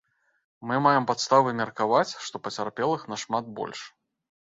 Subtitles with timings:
[0.69, 3.85] Мы маем падставы меркаваць, што пацярпелых нашмат больш.